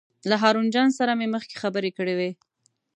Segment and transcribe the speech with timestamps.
[0.29, 2.31] له هارون جان سره مې مخکې خبرې کړې وې.